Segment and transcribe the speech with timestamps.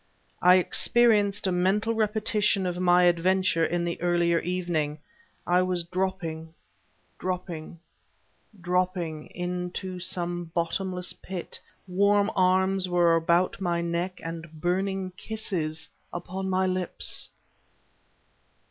[0.41, 4.97] I experienced a mental repetition of my adventure in the earlier evening
[5.45, 6.55] I was dropping,
[7.19, 7.77] dropping,
[8.59, 11.59] dropping into some bottomless pit...
[11.87, 17.29] warm arms were about my neck; and burning kisses upon my lips.